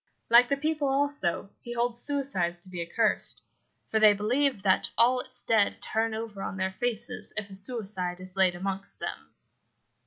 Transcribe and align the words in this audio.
Like 0.31 0.49
the 0.49 0.57
people, 0.57 0.89
also, 0.89 1.51
he 1.59 1.73
holds 1.73 1.99
suicides 2.01 2.57
as 2.65 2.73
accursed; 2.73 3.39
for 3.91 3.99
they 3.99 4.13
believe 4.15 4.63
that 4.63 4.89
all 4.97 5.19
its 5.19 5.43
dead 5.43 5.79
turn 5.79 6.15
over 6.15 6.41
on 6.41 6.57
their 6.57 6.71
faces 6.71 7.31
if 7.37 7.51
a 7.51 7.55
suicide 7.55 8.19
is 8.19 8.35
laid 8.35 8.55
amongst 8.55 8.97
them. 8.99 9.29